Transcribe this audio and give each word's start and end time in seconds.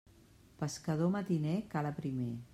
Pescador 0.61 1.13
matiner 1.17 1.55
cala 1.77 1.95
primer. 2.01 2.31